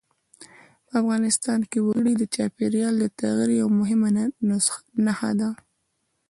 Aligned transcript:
په 0.87 0.93
افغانستان 1.01 1.59
کې 1.69 1.79
وګړي 1.87 2.13
د 2.17 2.23
چاپېریال 2.35 2.93
د 2.99 3.05
تغیر 3.19 3.49
یوه 3.59 3.71
مهمه 3.79 4.09
نښه 5.05 5.31
ده. 5.39 5.49